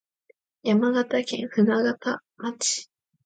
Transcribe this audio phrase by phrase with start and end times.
[0.63, 2.89] 山形県舟形町